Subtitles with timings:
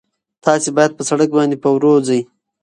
[0.45, 2.21] تاسي باید په سړک باندې په ورو ځئ.